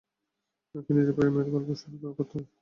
নাকি 0.75 0.91
নিজের 0.93 1.15
প্রেমের 1.17 1.47
গল্প 1.53 1.69
শুরু 1.81 1.95
করতে? 2.17 2.37